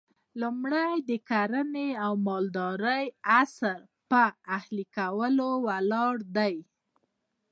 [0.41, 3.05] لومړی د کرنې او مالدارۍ
[3.39, 3.77] عصر
[4.09, 6.55] پر اهلي کولو ولاړ دی